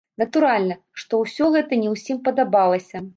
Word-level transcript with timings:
Натуральна, 0.21 0.77
што 1.01 1.19
ўсё 1.23 1.49
гэта 1.57 1.79
не 1.83 1.91
ўсім 1.95 2.17
падабалася. 2.29 3.03